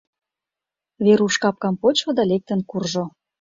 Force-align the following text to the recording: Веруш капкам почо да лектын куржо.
Веруш 1.05 1.35
капкам 1.43 1.75
почо 1.81 2.09
да 2.17 2.23
лектын 2.31 2.59
куржо. 2.69 3.05